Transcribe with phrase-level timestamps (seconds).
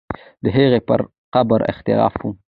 [0.43, 0.99] د هغې پر
[1.33, 2.31] قبر اختلاف وو.